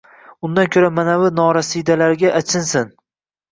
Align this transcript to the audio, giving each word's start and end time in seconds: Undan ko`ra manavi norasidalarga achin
Undan 0.47 0.69
ko`ra 0.75 0.89
manavi 1.01 1.29
norasidalarga 1.41 2.35
achin 2.43 2.69